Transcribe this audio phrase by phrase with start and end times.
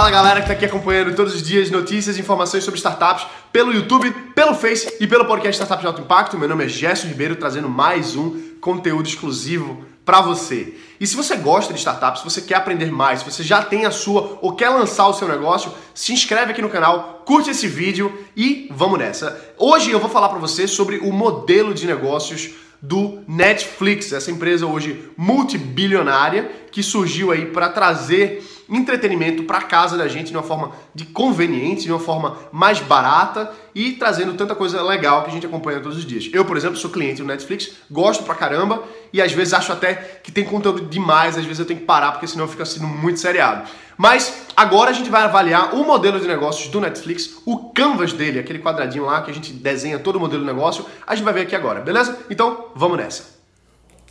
[0.00, 3.70] Fala galera que está aqui acompanhando todos os dias notícias e informações sobre startups pelo
[3.70, 6.38] YouTube, pelo Face e pelo podcast Startup de Alto Impacto.
[6.38, 10.74] Meu nome é Gerson Ribeiro, trazendo mais um conteúdo exclusivo para você.
[10.98, 13.84] E se você gosta de startups, se você quer aprender mais, se você já tem
[13.84, 17.68] a sua ou quer lançar o seu negócio, se inscreve aqui no canal, curte esse
[17.68, 19.38] vídeo e vamos nessa.
[19.58, 24.64] Hoje eu vou falar para você sobre o modelo de negócios do Netflix, essa empresa
[24.64, 30.72] hoje multibilionária que surgiu aí para trazer entretenimento para casa da gente de uma forma
[30.94, 35.46] de conveniente, de uma forma mais barata e trazendo tanta coisa legal que a gente
[35.46, 36.30] acompanha todos os dias.
[36.32, 39.94] Eu, por exemplo, sou cliente do Netflix, gosto pra caramba e às vezes acho até
[39.94, 43.18] que tem conteúdo demais, às vezes eu tenho que parar porque senão fica sendo muito
[43.18, 43.68] seriado.
[43.96, 48.38] Mas agora a gente vai avaliar o modelo de negócios do Netflix, o canvas dele,
[48.38, 51.34] aquele quadradinho lá que a gente desenha todo o modelo de negócio, a gente vai
[51.34, 52.18] ver aqui agora, beleza?
[52.30, 53.39] Então, vamos nessa.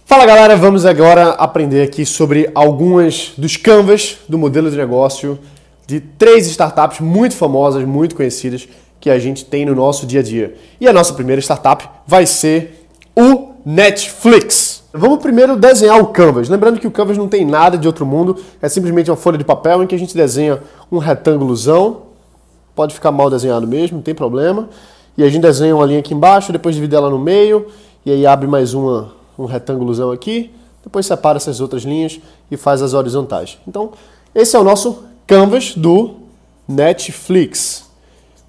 [0.09, 5.38] Fala galera, vamos agora aprender aqui sobre algumas dos canvas do modelo de negócio
[5.85, 8.67] de três startups muito famosas, muito conhecidas
[8.99, 10.55] que a gente tem no nosso dia a dia.
[10.81, 14.83] E a nossa primeira startup vai ser o Netflix.
[14.91, 16.49] Vamos primeiro desenhar o canvas.
[16.49, 19.45] Lembrando que o canvas não tem nada de outro mundo, é simplesmente uma folha de
[19.45, 20.59] papel em que a gente desenha
[20.91, 22.02] um retângulozão.
[22.73, 24.69] Pode ficar mal desenhado mesmo, não tem problema.
[25.15, 27.67] E a gente desenha uma linha aqui embaixo, depois divide ela no meio
[28.03, 30.52] e aí abre mais uma um retângulozão aqui,
[30.84, 33.58] depois separa essas outras linhas e faz as horizontais.
[33.68, 33.92] Então,
[34.34, 36.16] esse é o nosso canvas do
[36.68, 37.86] Netflix.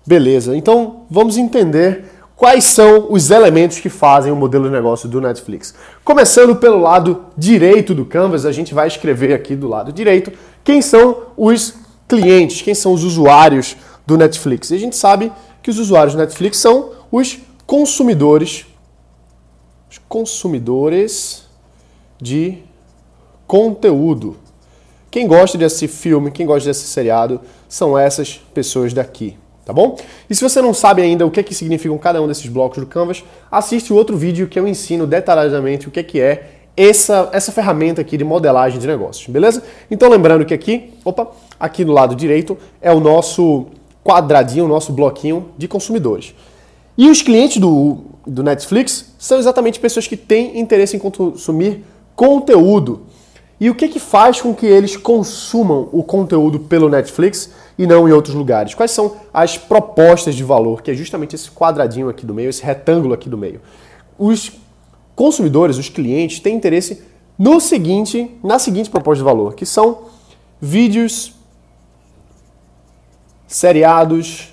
[0.06, 5.20] Beleza, então vamos entender quais são os elementos que fazem o modelo de negócio do
[5.20, 5.74] Netflix.
[6.02, 10.32] Começando pelo lado direito do canvas, a gente vai escrever aqui do lado direito
[10.64, 11.74] quem são os
[12.08, 14.70] clientes, quem são os usuários do Netflix.
[14.70, 15.30] E a gente sabe
[15.62, 18.66] que os usuários do Netflix são os consumidores
[19.90, 21.44] os consumidores
[22.20, 22.58] de
[23.46, 24.36] conteúdo.
[25.10, 29.72] Quem gosta de assistir filme, quem gosta de assistir seriado, são essas pessoas daqui, tá
[29.72, 29.96] bom?
[30.28, 32.78] E se você não sabe ainda o que, é que significam cada um desses blocos
[32.78, 36.50] do Canvas, assiste o outro vídeo que eu ensino detalhadamente o que, é que é
[36.76, 39.64] essa, essa ferramenta aqui de modelagem de negócios, beleza?
[39.90, 43.66] Então lembrando que aqui, opa, aqui do lado direito é o nosso
[44.04, 46.32] quadradinho, o nosso bloquinho de consumidores.
[47.00, 47.96] E os clientes do,
[48.26, 51.82] do Netflix são exatamente pessoas que têm interesse em consumir
[52.14, 53.06] conteúdo.
[53.58, 58.06] E o que, que faz com que eles consumam o conteúdo pelo Netflix e não
[58.06, 58.74] em outros lugares?
[58.74, 62.62] Quais são as propostas de valor, que é justamente esse quadradinho aqui do meio, esse
[62.62, 63.62] retângulo aqui do meio?
[64.18, 64.52] Os
[65.16, 67.02] consumidores, os clientes, têm interesse
[67.38, 70.02] no seguinte, na seguinte proposta de valor, que são
[70.60, 71.32] vídeos,
[73.46, 74.52] seriados,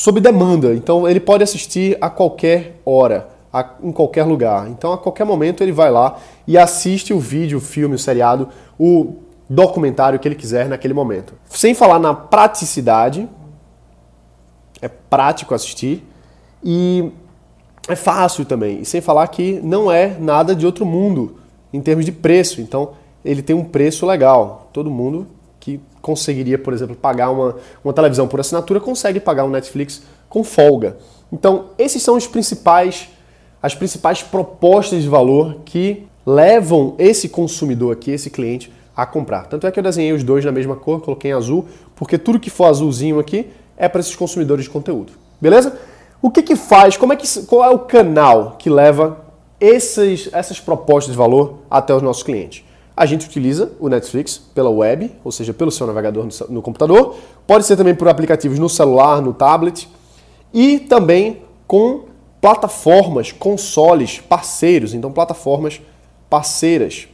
[0.00, 0.74] sob demanda.
[0.74, 4.66] Então ele pode assistir a qualquer hora, a, em qualquer lugar.
[4.70, 6.16] Então a qualquer momento ele vai lá
[6.46, 9.16] e assiste o vídeo, o filme, o seriado, o
[9.48, 11.34] documentário que ele quiser naquele momento.
[11.50, 13.28] Sem falar na praticidade,
[14.80, 16.02] é prático assistir
[16.64, 17.12] e
[17.86, 18.80] é fácil também.
[18.80, 21.40] E sem falar que não é nada de outro mundo
[21.74, 22.62] em termos de preço.
[22.62, 24.70] Então ele tem um preço legal.
[24.72, 25.26] Todo mundo
[25.60, 30.42] que conseguiria, por exemplo, pagar uma, uma televisão por assinatura, consegue pagar um Netflix com
[30.42, 30.96] folga.
[31.30, 33.08] Então, esses são os principais,
[33.62, 39.46] as principais propostas de valor que levam esse consumidor aqui, esse cliente, a comprar.
[39.46, 42.40] Tanto é que eu desenhei os dois na mesma cor, coloquei em azul, porque tudo
[42.40, 43.46] que for azulzinho aqui
[43.76, 45.12] é para esses consumidores de conteúdo.
[45.40, 45.78] Beleza?
[46.22, 46.96] O que que faz?
[46.96, 49.24] Como é que, qual é o canal que leva
[49.58, 52.64] esses, essas propostas de valor até os nossos clientes?
[52.96, 57.16] A gente utiliza o Netflix pela web, ou seja, pelo seu navegador no, computador.
[57.46, 59.88] Pode ser também por aplicativos no celular, no tablet.
[60.52, 62.04] E também com
[62.40, 65.80] plataformas, consoles parceiros, então plataformas
[66.28, 67.08] parceiras,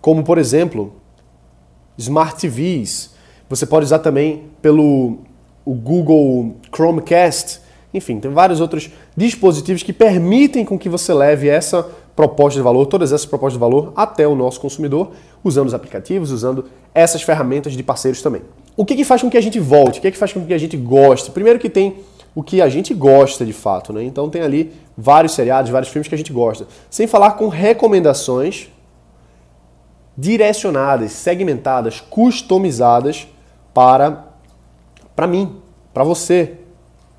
[0.00, 0.94] como por exemplo,
[1.96, 3.14] Smart TVs.
[3.48, 5.18] Você pode usar também pelo
[5.64, 7.60] o Google Chromecast.
[7.92, 12.86] Enfim, tem vários outros dispositivos que permitem com que você leve essa propostas de valor,
[12.86, 15.10] todas essas propostas de valor até o nosso consumidor,
[15.42, 18.42] usando os aplicativos, usando essas ferramentas de parceiros também.
[18.76, 19.98] O que, que faz com que a gente volte?
[19.98, 21.30] O que, que faz com que a gente goste?
[21.30, 21.96] Primeiro que tem
[22.34, 24.02] o que a gente gosta de fato, né?
[24.02, 26.66] Então tem ali vários seriados, vários filmes que a gente gosta.
[26.90, 28.68] Sem falar com recomendações
[30.16, 33.28] direcionadas, segmentadas, customizadas
[33.72, 34.24] para
[35.14, 35.56] para mim,
[35.92, 36.54] para você.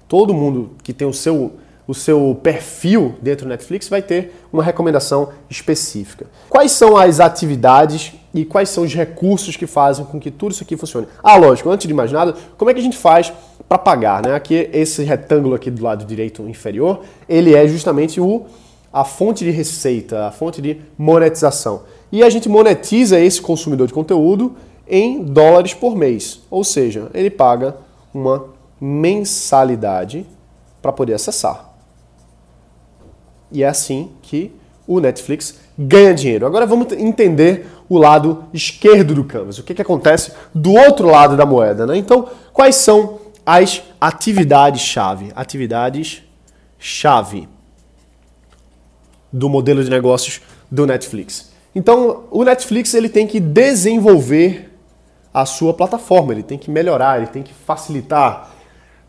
[0.08, 1.54] Todo mundo que tem o seu
[1.88, 6.26] o seu perfil dentro do Netflix vai ter uma recomendação específica.
[6.50, 10.64] Quais são as atividades e quais são os recursos que fazem com que tudo isso
[10.64, 11.08] aqui funcione?
[11.24, 13.32] Ah, lógico, antes de mais nada, como é que a gente faz
[13.70, 14.24] para pagar?
[14.24, 14.34] Né?
[14.34, 18.46] Aqui, esse retângulo aqui do lado direito inferior, ele é justamente o,
[18.92, 21.84] a fonte de receita, a fonte de monetização.
[22.12, 24.56] E a gente monetiza esse consumidor de conteúdo
[24.88, 26.42] em dólares por mês.
[26.50, 27.76] Ou seja, ele paga
[28.14, 28.46] uma
[28.80, 30.26] mensalidade
[30.82, 31.75] para poder acessar.
[33.56, 34.54] E é assim que
[34.86, 36.46] o Netflix ganha dinheiro.
[36.46, 39.58] Agora vamos entender o lado esquerdo do canvas.
[39.58, 41.88] O que, que acontece do outro lado da moeda.
[41.88, 41.96] Né?
[41.98, 45.32] Então, quais são as atividades-chave?
[45.34, 47.48] Atividades-chave
[49.32, 51.54] do modelo de negócios do Netflix.
[51.74, 54.78] Então, o Netflix ele tem que desenvolver
[55.34, 58.50] a sua plataforma, ele tem que melhorar, ele tem que facilitar,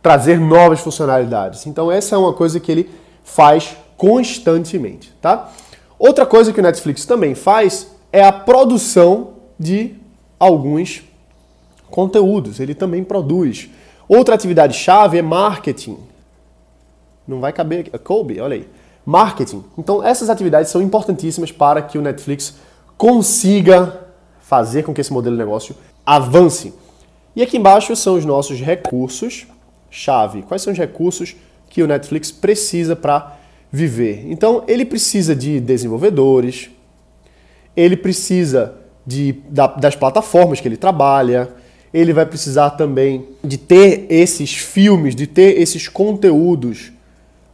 [0.00, 1.66] trazer novas funcionalidades.
[1.66, 2.88] Então, essa é uma coisa que ele
[3.25, 5.50] faz constantemente, tá?
[5.98, 9.94] Outra coisa que o Netflix também faz é a produção de
[10.38, 11.02] alguns
[11.90, 12.60] conteúdos.
[12.60, 13.70] Ele também produz.
[14.08, 15.98] Outra atividade chave é marketing.
[17.26, 17.98] Não vai caber aqui.
[17.98, 18.69] Kobe, olha aí.
[19.04, 19.64] Marketing.
[19.78, 22.56] Então, essas atividades são importantíssimas para que o Netflix
[22.96, 24.06] consiga
[24.40, 26.75] fazer com que esse modelo de negócio avance.
[27.34, 29.46] E aqui embaixo são os nossos recursos
[29.90, 30.43] chave.
[30.43, 31.37] Quais são os recursos
[31.69, 33.37] que o Netflix precisa para
[33.71, 34.25] viver.
[34.29, 36.71] Então, ele precisa de desenvolvedores,
[37.77, 38.75] ele precisa
[39.07, 41.49] de, da, das plataformas que ele trabalha,
[41.93, 46.93] ele vai precisar também de ter esses filmes, de ter esses conteúdos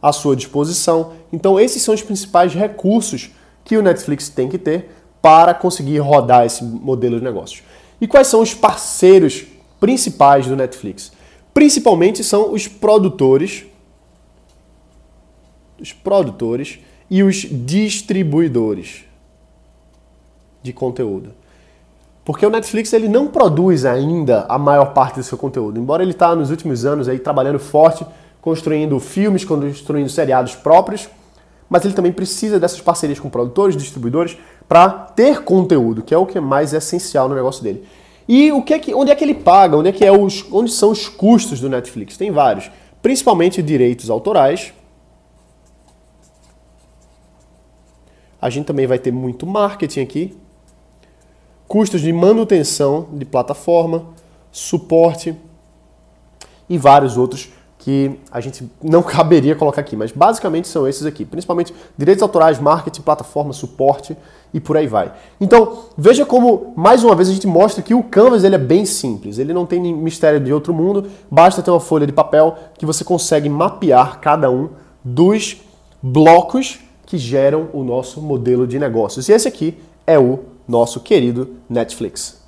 [0.01, 1.13] à sua disposição.
[1.31, 3.31] Então, esses são os principais recursos
[3.63, 4.89] que o Netflix tem que ter
[5.21, 7.63] para conseguir rodar esse modelo de negócios.
[8.01, 9.45] E quais são os parceiros
[9.79, 11.11] principais do Netflix?
[11.53, 13.65] Principalmente são os produtores
[15.79, 16.79] os produtores
[17.09, 19.05] e os distribuidores
[20.61, 21.31] de conteúdo.
[22.25, 26.11] Porque o Netflix ele não produz ainda a maior parte do seu conteúdo, embora ele
[26.11, 28.05] está nos últimos anos aí trabalhando forte,
[28.41, 31.09] construindo filmes, construindo seriados próprios,
[31.69, 34.37] mas ele também precisa dessas parcerias com produtores, distribuidores
[34.67, 37.83] para ter conteúdo, que é o que é mais essencial no negócio dele.
[38.27, 39.75] E o que é que, onde é que ele paga?
[39.75, 42.15] Onde é que é os, onde são os custos do Netflix?
[42.15, 42.71] Tem vários,
[43.01, 44.73] principalmente direitos autorais,
[48.43, 50.37] A gente também vai ter muito marketing aqui,
[51.65, 54.03] custos de manutenção de plataforma,
[54.51, 55.33] suporte
[56.67, 61.23] e vários outros que a gente não caberia colocar aqui, mas basicamente são esses aqui,
[61.23, 64.17] principalmente direitos autorais, marketing, plataforma, suporte
[64.53, 65.13] e por aí vai.
[65.39, 68.85] Então, veja como, mais uma vez, a gente mostra que o Canvas ele é bem
[68.85, 72.85] simples, ele não tem mistério de outro mundo, basta ter uma folha de papel que
[72.85, 74.67] você consegue mapear cada um
[75.01, 75.61] dos
[76.01, 76.81] blocos
[77.13, 79.29] que geram o nosso modelo de negócios.
[79.29, 79.77] E esse aqui
[80.07, 82.41] é o nosso querido Netflix.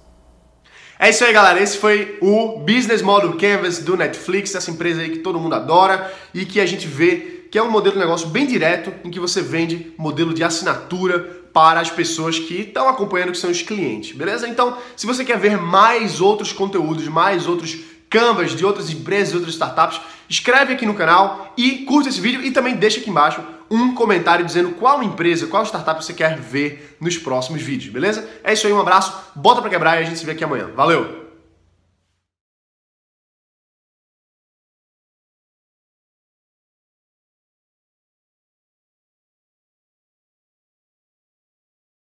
[0.97, 1.61] É isso aí, galera.
[1.61, 6.11] Esse foi o Business Model Canvas do Netflix, essa empresa aí que todo mundo adora
[6.33, 9.19] e que a gente vê que é um modelo de negócio bem direto em que
[9.19, 11.19] você vende modelo de assinatura
[11.53, 14.47] para as pessoas que estão acompanhando, que são os clientes, beleza?
[14.47, 17.77] Então, se você quer ver mais outros conteúdos, mais outros
[18.09, 22.41] canvas de outras empresas, de outras startups, escreve aqui no canal e curta esse vídeo
[22.41, 26.97] e também deixa aqui embaixo um comentário dizendo qual empresa, qual startup você quer ver
[26.99, 28.27] nos próximos vídeos, beleza?
[28.43, 30.69] É isso aí, um abraço, bota pra quebrar e a gente se vê aqui amanhã.
[30.75, 31.24] Valeu!